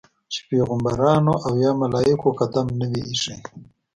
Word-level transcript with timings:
چې 0.31 0.39
پیغمبرانو 0.49 1.33
او 1.45 1.51
یا 1.63 1.71
ملایکو 1.81 2.29
قدم 2.39 2.67
نه 2.79 2.85
وي 2.91 3.01
ایښی. 3.09 3.37